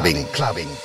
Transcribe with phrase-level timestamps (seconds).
[0.00, 0.24] Clubbing.
[0.32, 0.79] Clubbing.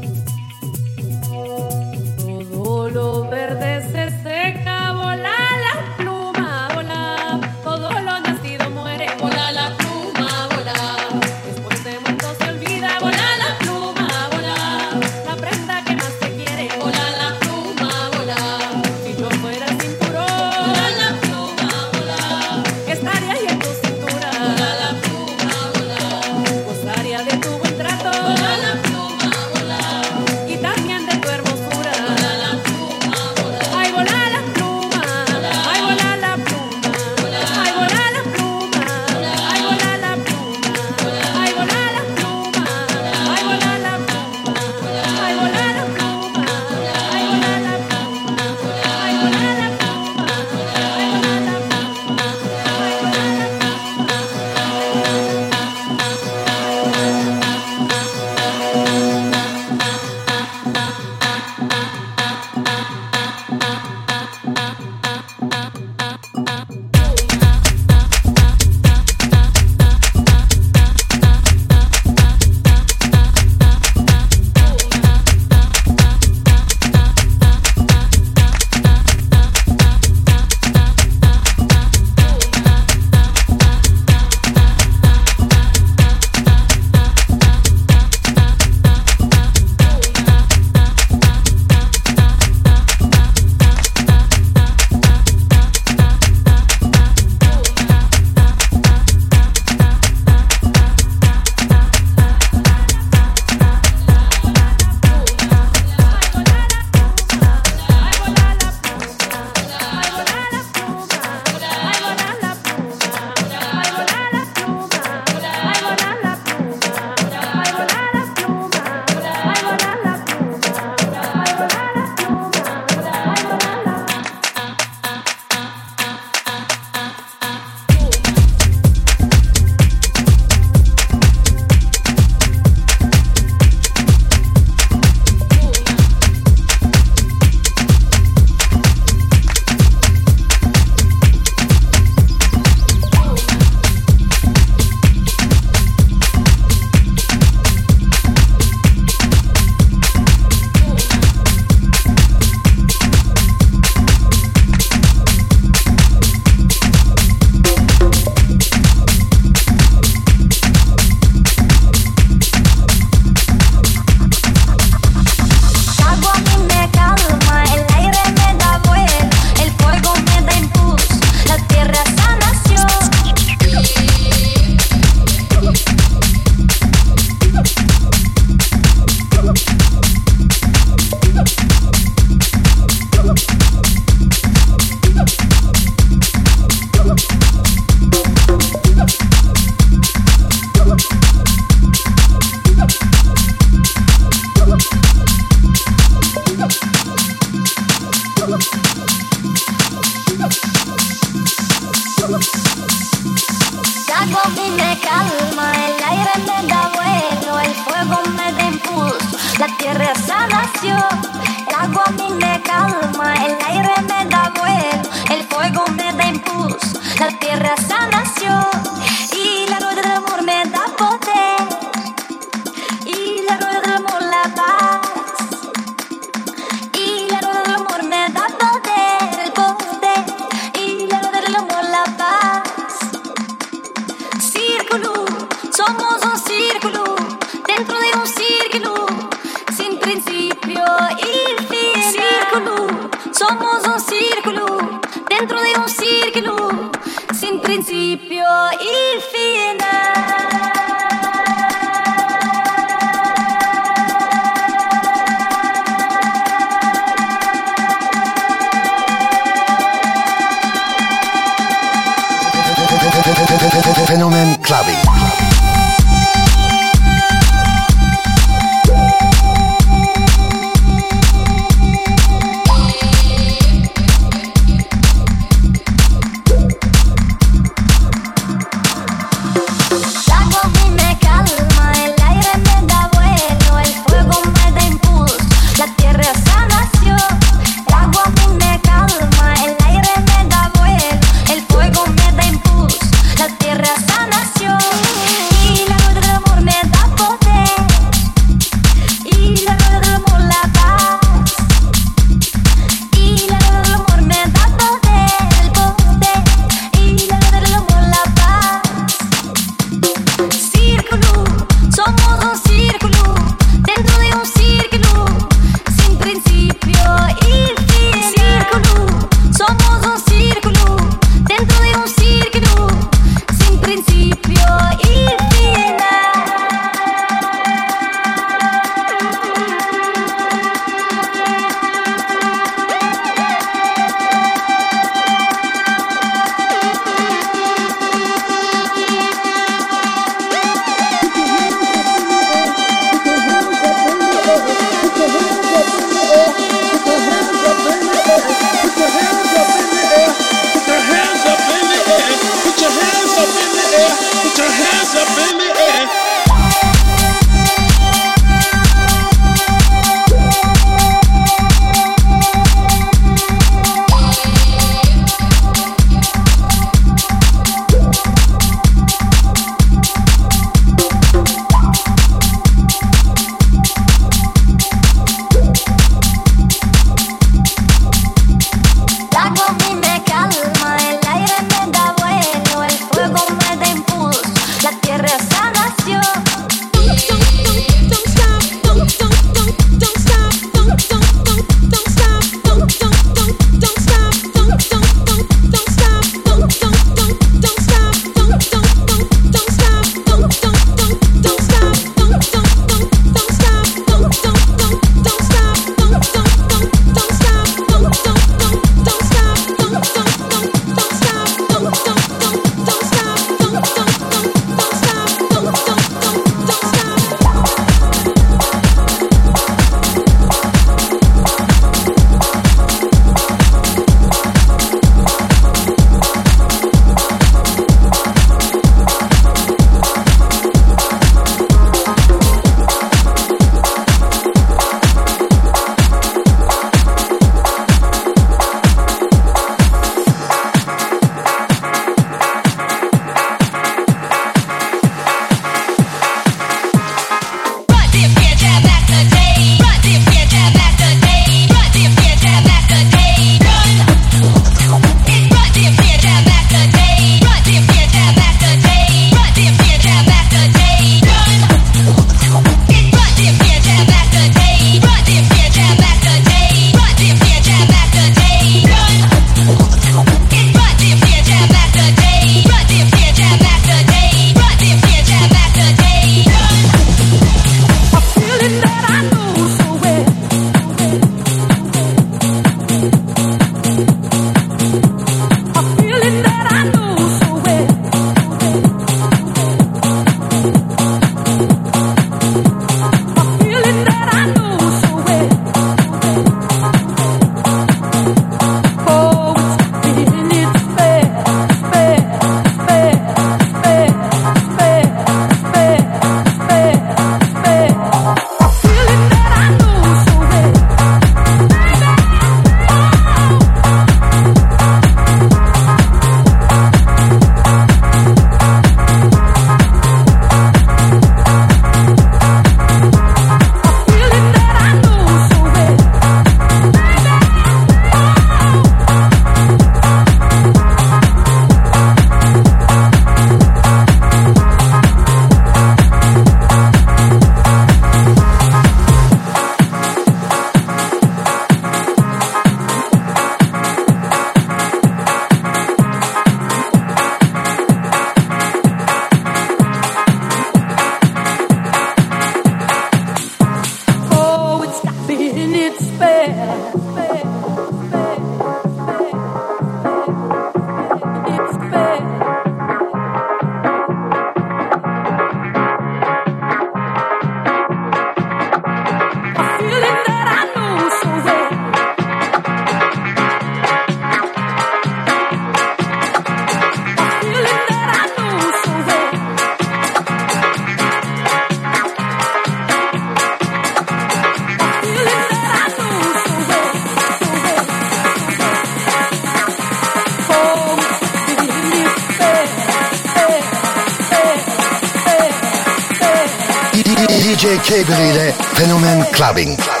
[599.51, 600.00] Clubbing.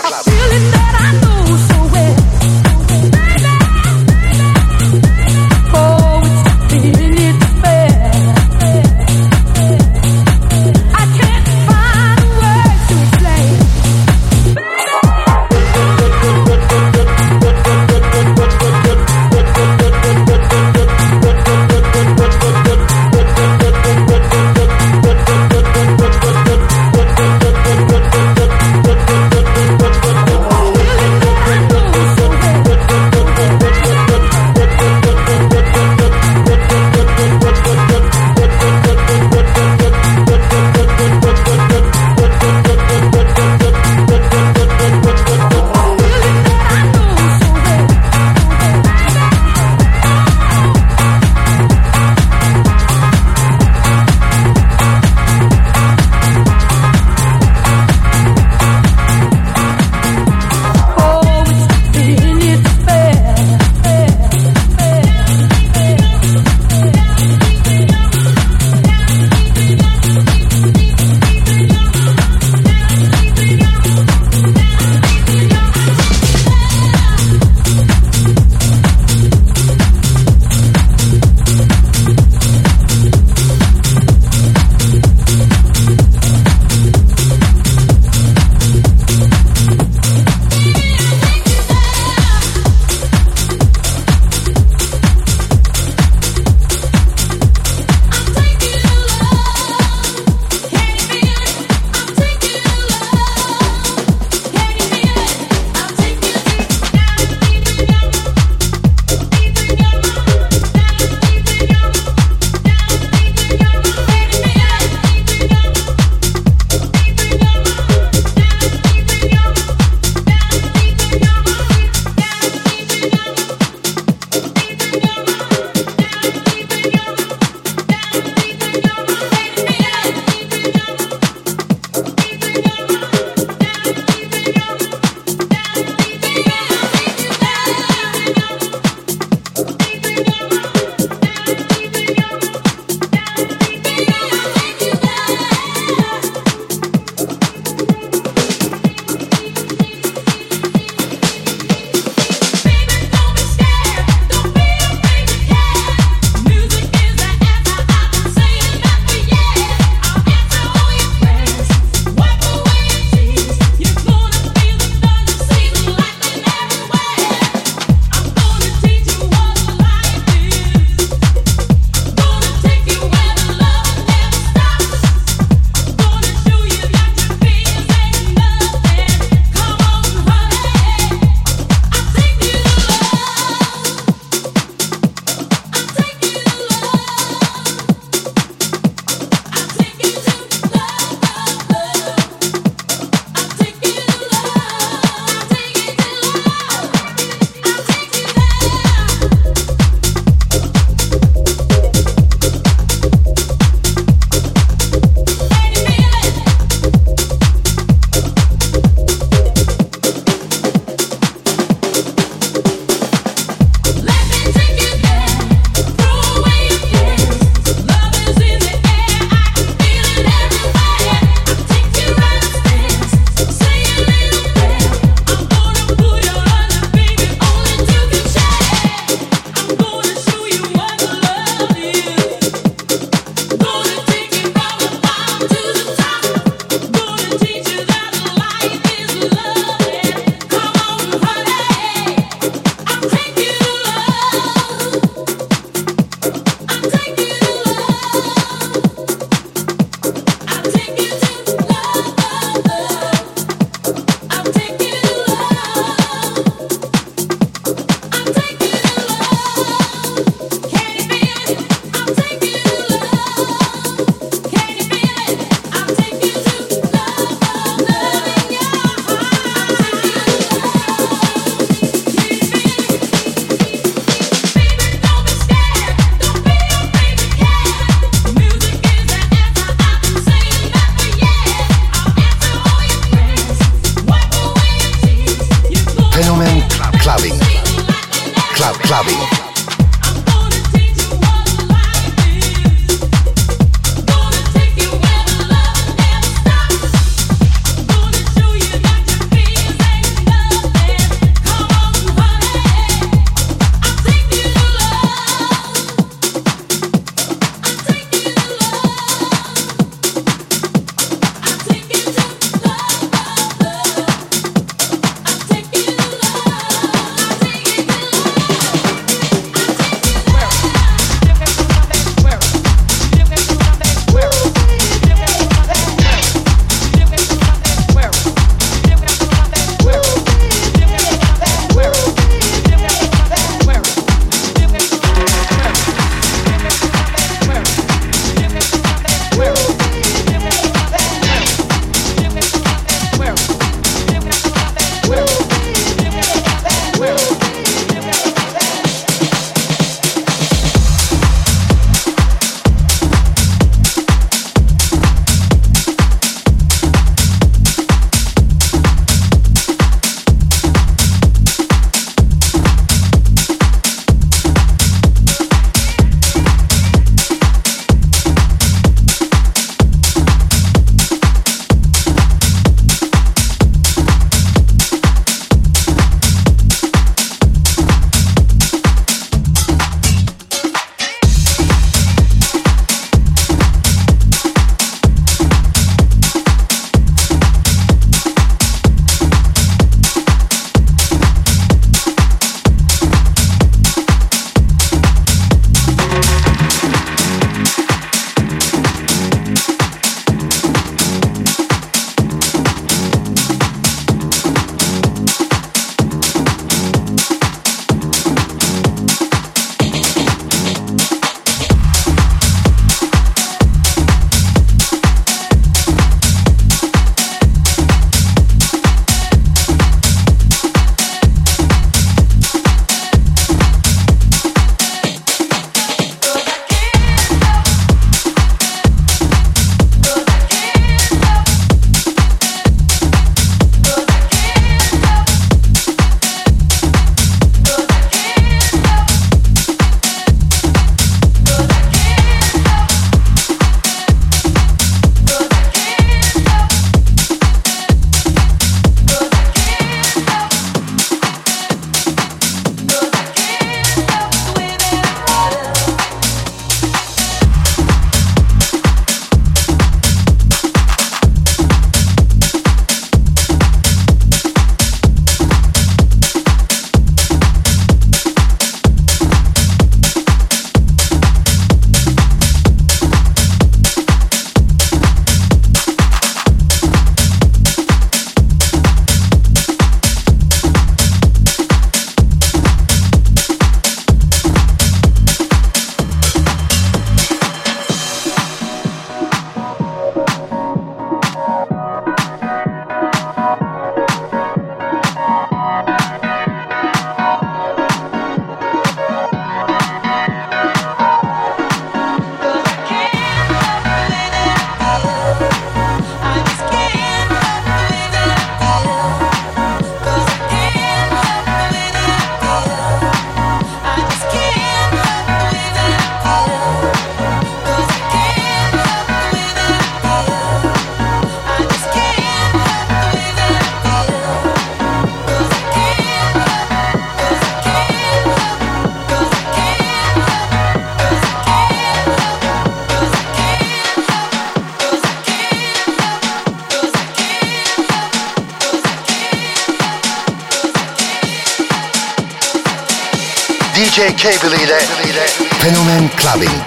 [545.59, 546.65] Fenomen Clubbing.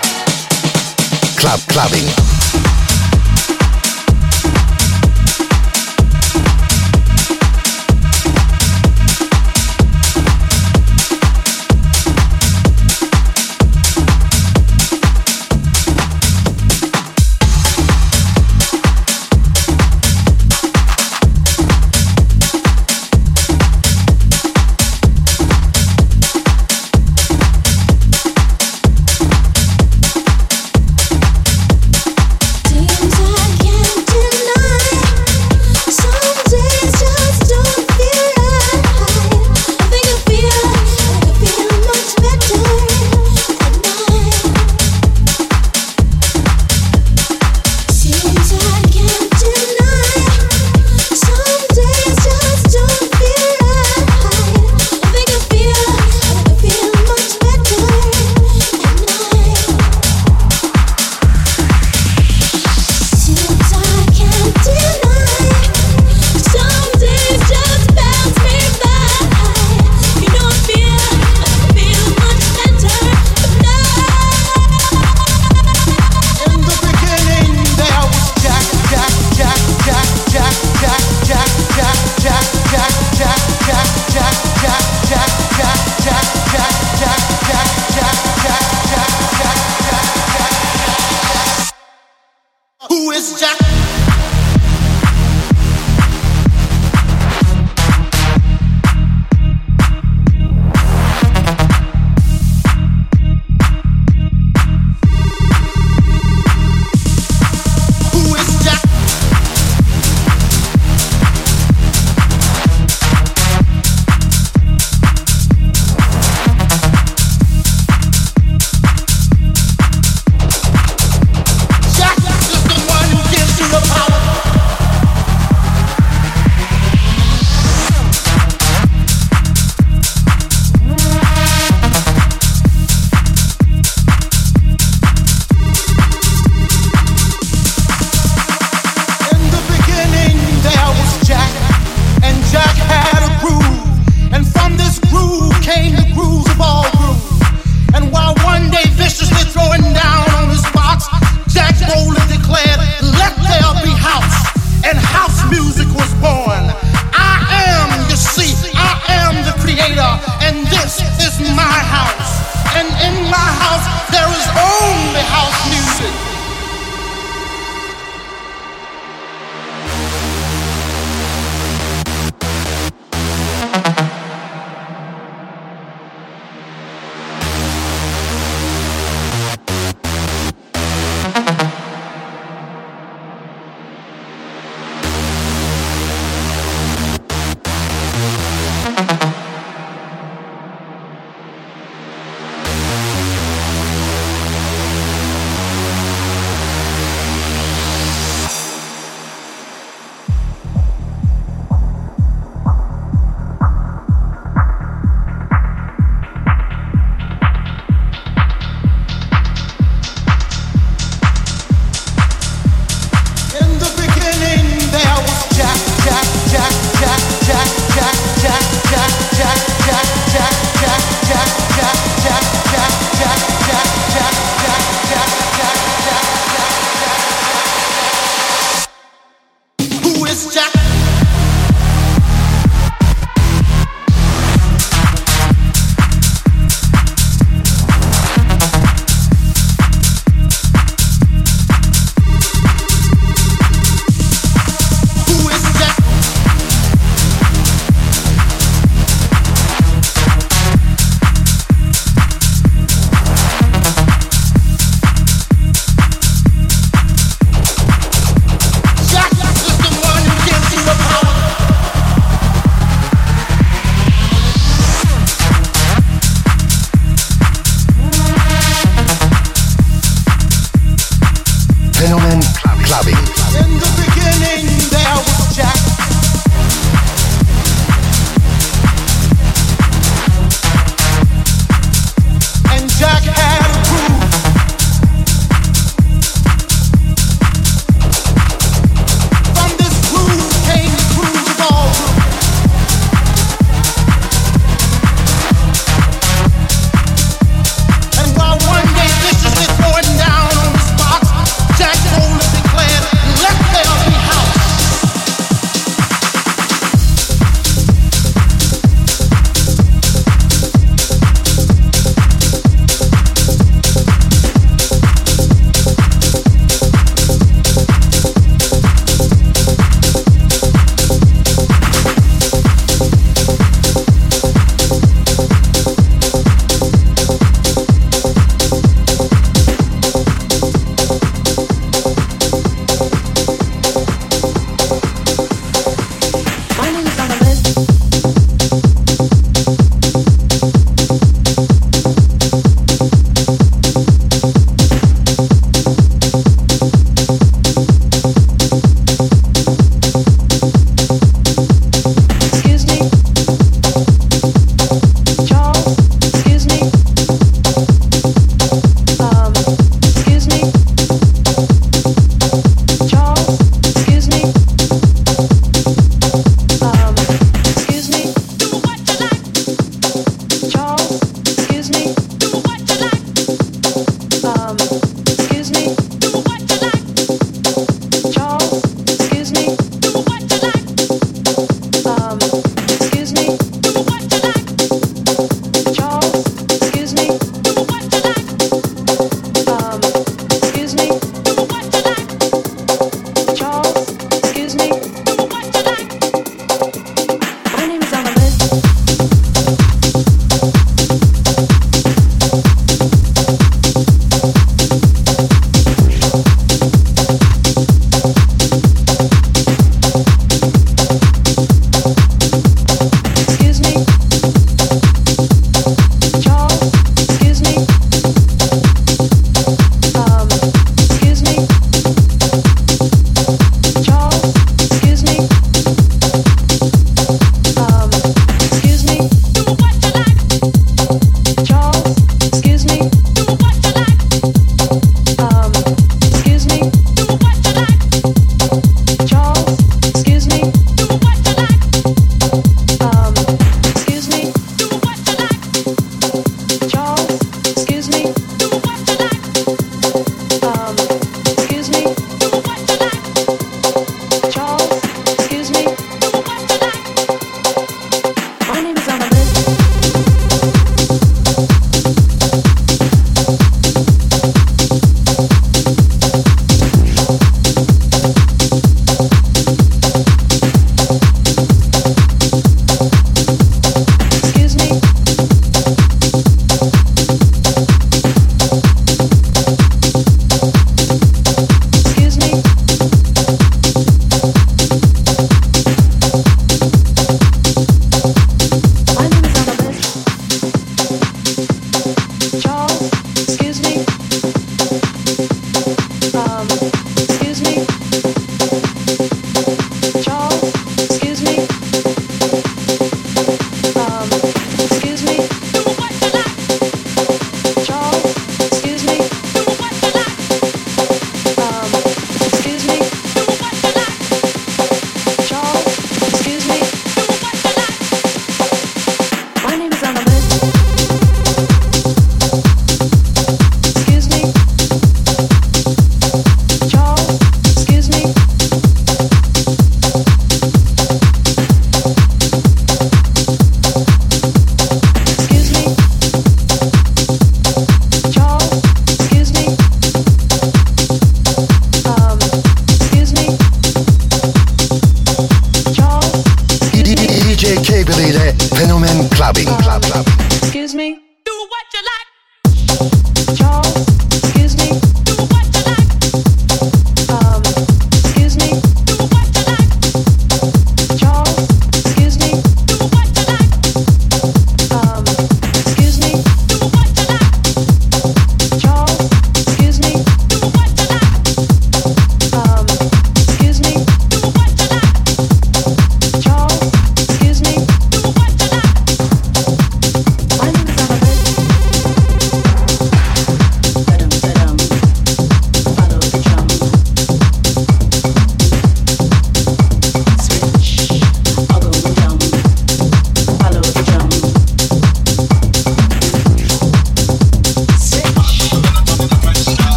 [1.37, 2.24] Club Clubbing.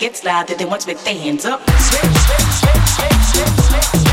[0.00, 4.09] gets louder, then once with their hands up, switch, switch, switch, switch, switch, switch.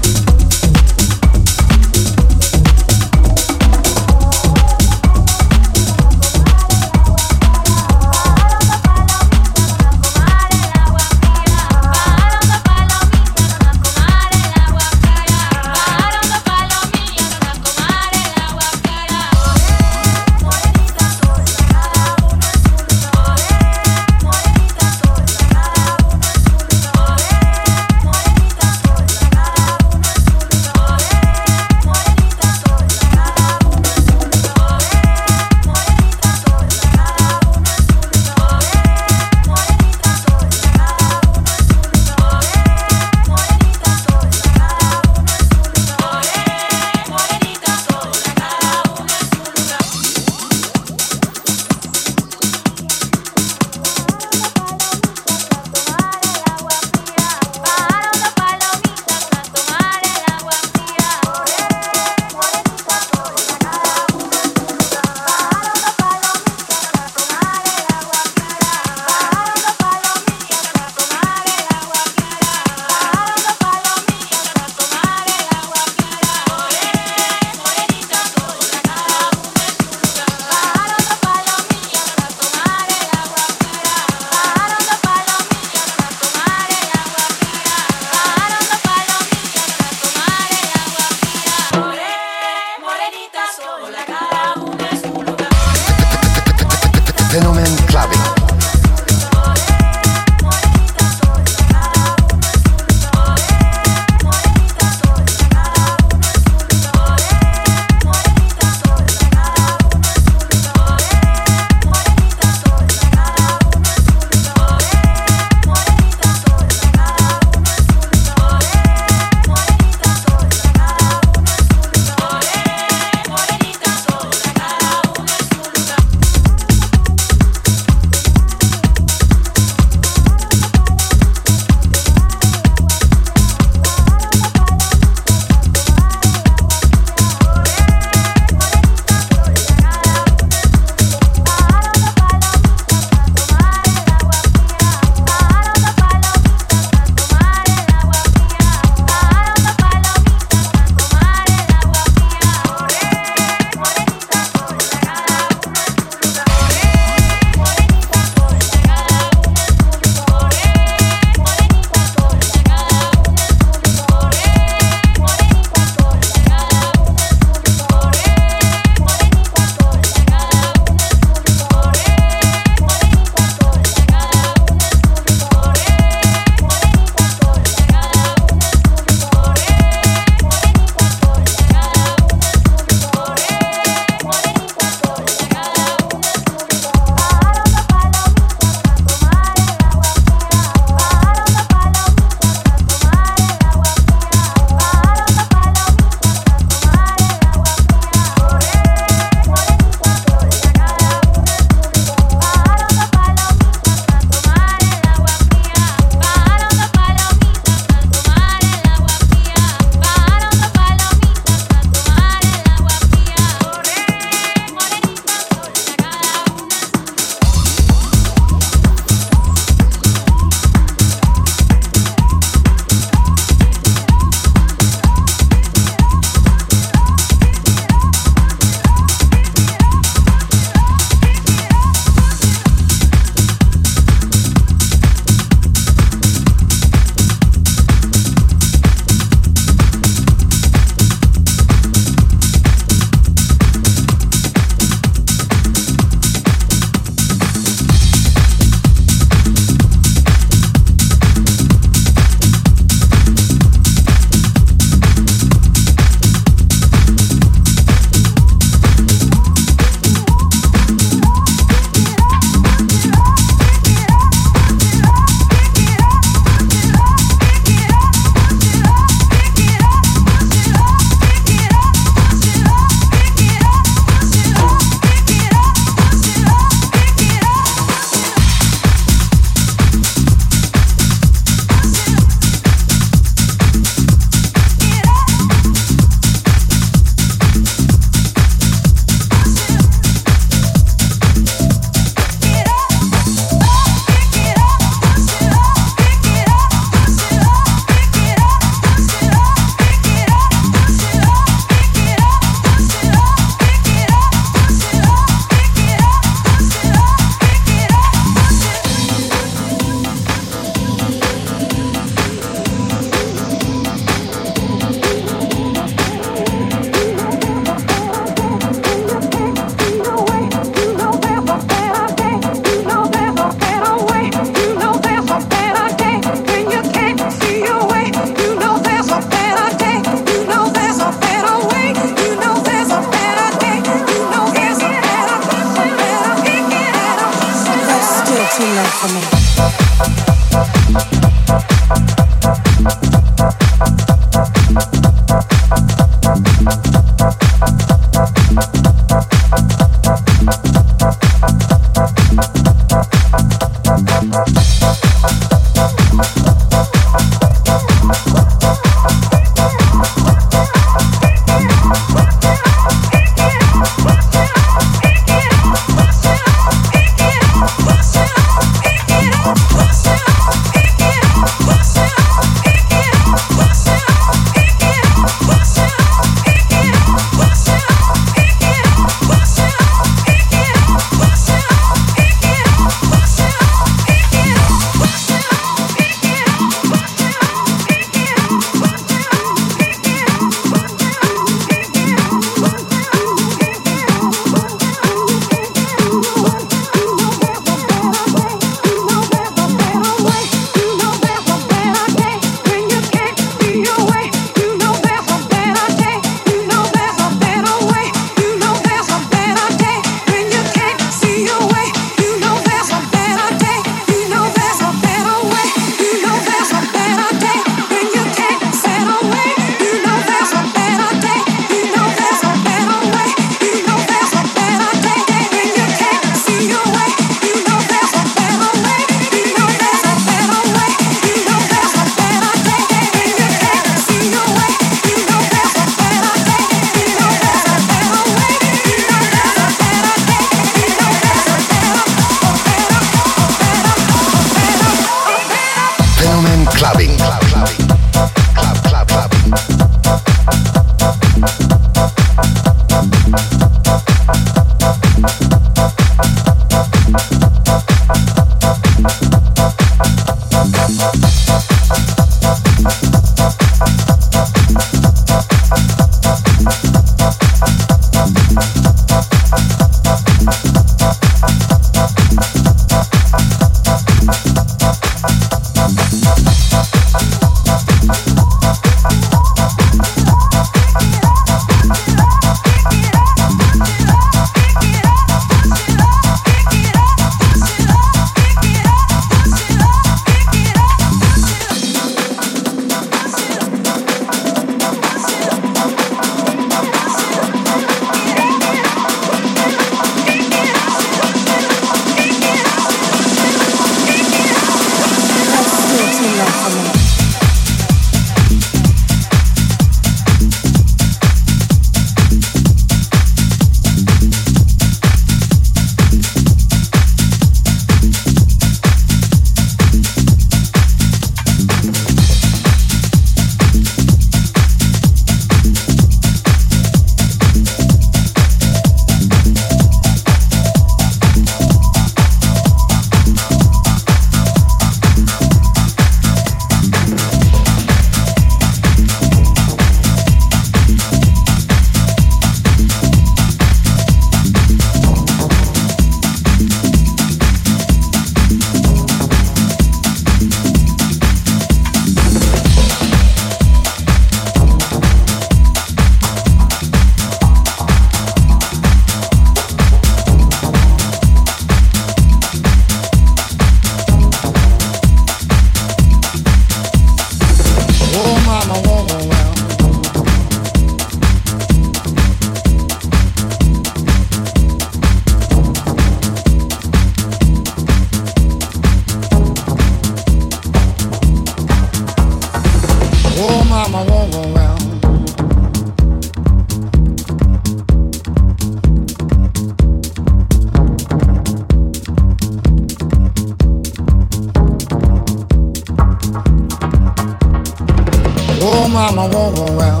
[599.14, 600.00] Mama, won't go well.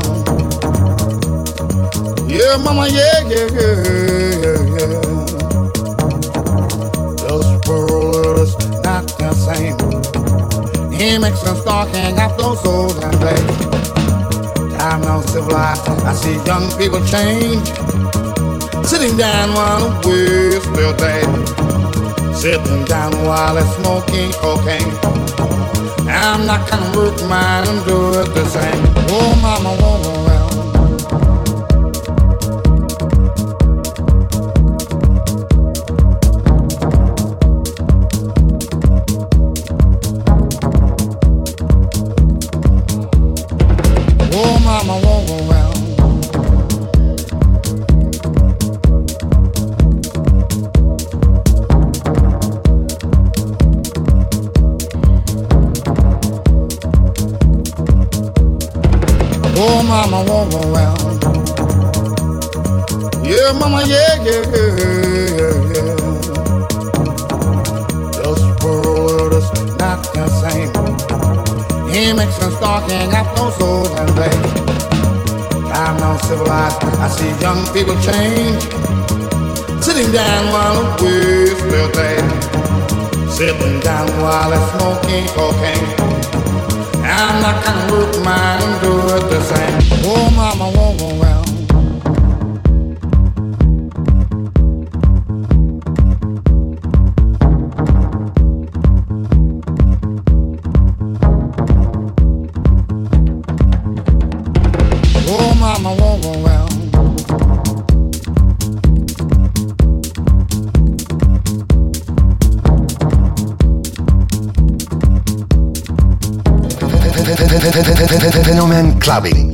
[2.26, 3.76] Yeah, mama, yeah, yeah, yeah,
[4.42, 5.00] yeah, yeah.
[7.66, 9.78] World is not the same.
[10.92, 13.40] He makes us start hang out those souls and play.
[14.78, 15.88] I'm now civilized.
[15.88, 17.66] I see young people change.
[18.86, 21.83] Sitting down the waste their day.
[22.44, 24.92] Sitting down while they're smoking cocaine.
[26.06, 28.84] I'm not gonna work mine and do it the same.
[29.08, 30.23] Oh, mama, won't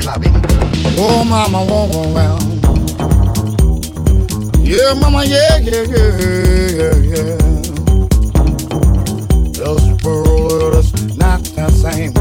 [0.01, 0.35] clubbing.
[0.99, 2.39] Oh, mama, won't go well.
[4.59, 6.13] Yeah, mama, yeah, yeah, yeah,
[6.79, 7.37] yeah, yeah.
[10.03, 12.15] World is not the same.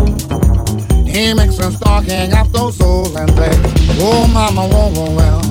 [1.05, 3.55] He makes us talking up those souls and play.
[4.01, 5.41] Oh, mama, won't go well.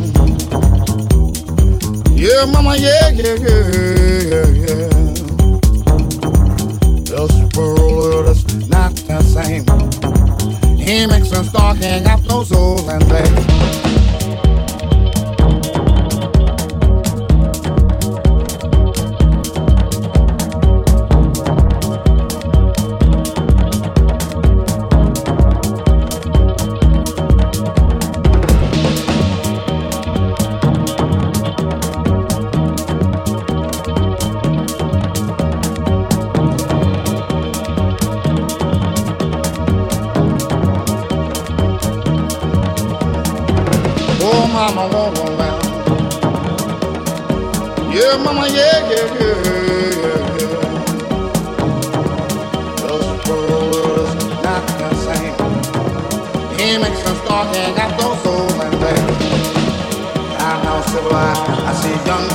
[2.12, 3.64] Yeah, mama, yeah, yeah, yeah,
[4.28, 4.88] yeah, yeah.
[8.28, 8.37] This
[10.88, 13.57] He makes us talking up those souls and play.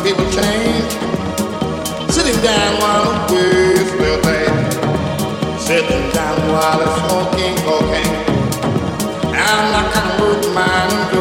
[0.03, 0.91] People change.
[2.11, 3.03] Sitting down while.
[5.63, 8.13] Sitting down while smoking cocaine.
[9.33, 11.12] I'm not gonna work mine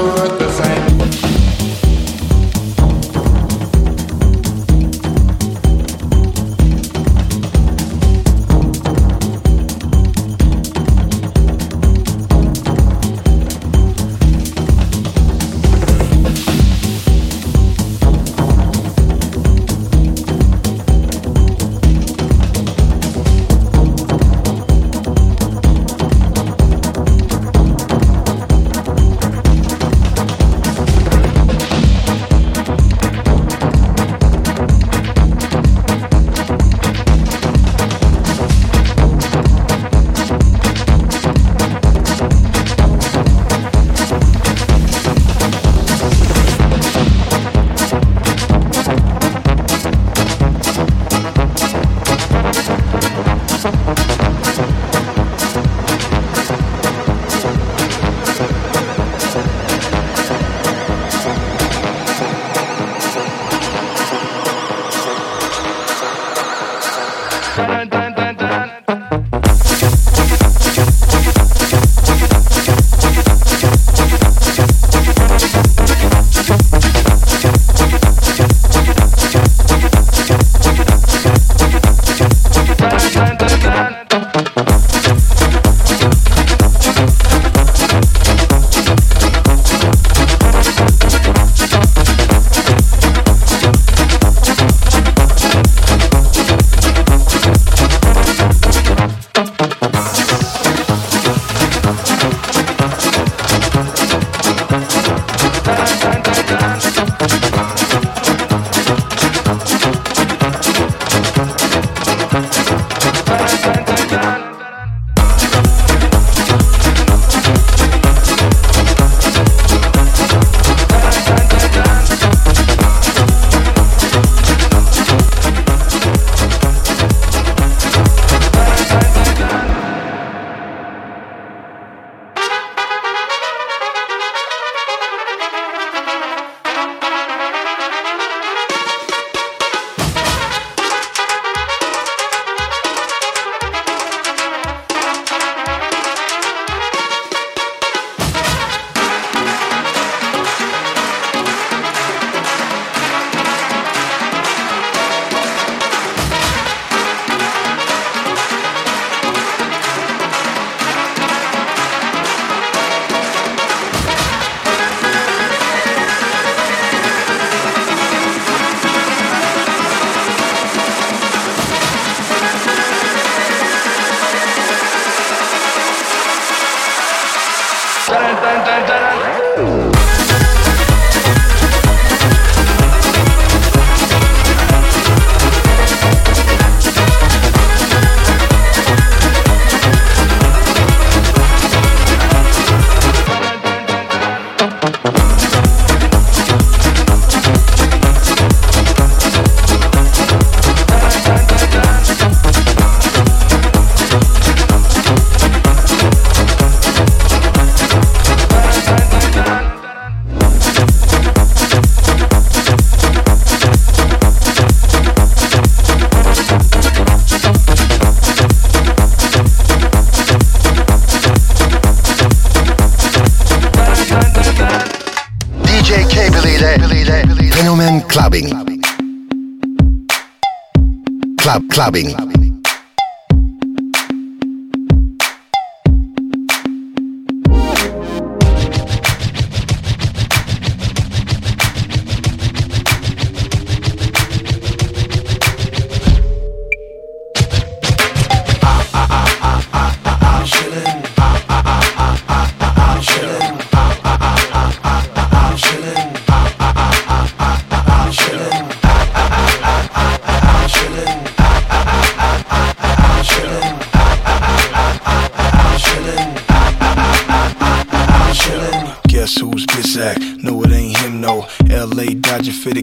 [231.92, 232.21] Sabin.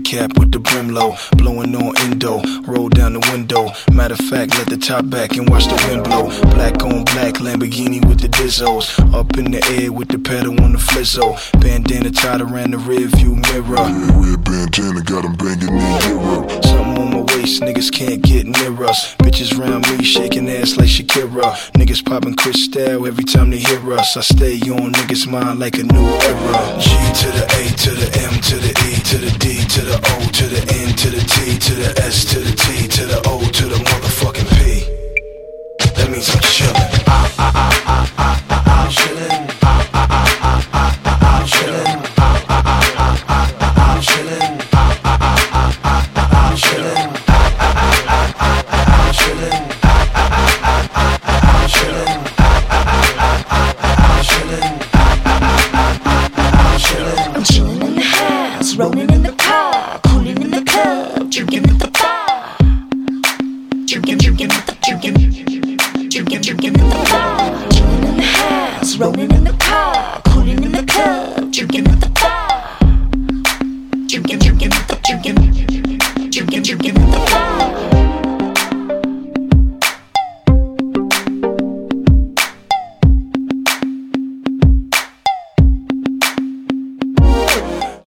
[0.09, 1.15] Cap with the brim low.
[1.37, 3.69] Blowing on endo, roll down the window.
[3.93, 6.29] Matter fact, let the top back and watch the wind blow.
[6.53, 8.87] Black on black Lamborghini with the Dizzos.
[9.13, 11.33] Up in the air with the pedal on the flizzo.
[11.59, 13.89] Bandana tied around the rear view mirror.
[14.21, 16.51] Red bandana got him banging in Europe.
[16.63, 19.15] Something on my waist, niggas can't get near us.
[19.17, 21.49] Bitches round me shaking ass like Shakira.
[21.73, 24.15] Niggas popping crystal every time they hear us.
[24.15, 26.61] I stay on niggas' mind like a new era.
[26.77, 26.89] G
[27.21, 30.15] to the A to the M to the E to the D to the O
[30.37, 33.41] to the N to the T to the S to the T to the O
[33.41, 33.79] to the
[34.19, 34.83] Fucking P.
[35.95, 36.75] That means I'm chillin'.
[37.07, 39.47] I, I, I, I, I, I'm chillin'.
[39.63, 41.99] I, I, I, I, I, I'm chillin'.
[42.17, 44.58] I, I, I, I, I, I'm chillin'.